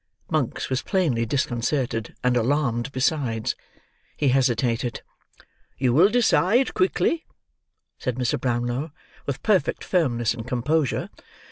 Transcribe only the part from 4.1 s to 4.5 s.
He